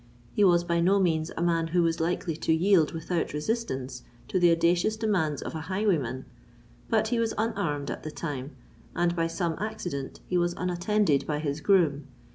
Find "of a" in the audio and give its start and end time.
5.43-5.61